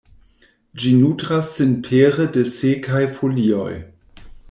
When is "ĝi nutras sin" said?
0.83-1.77